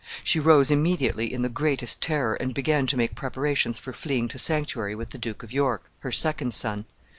She 0.23 0.39
rose 0.39 0.71
immediately 0.71 1.31
in 1.31 1.43
the 1.43 1.47
greatest 1.47 2.01
terror, 2.01 2.33
and 2.33 2.55
began 2.55 2.87
to 2.87 2.97
make 2.97 3.13
preparations 3.13 3.77
for 3.77 3.93
fleeing 3.93 4.27
to 4.29 4.39
sanctuary 4.39 4.95
with 4.95 5.11
the 5.11 5.19
Duke 5.19 5.43
of 5.43 5.53
York, 5.53 5.91
her 5.99 6.11
second 6.11 6.55
son. 6.55 6.85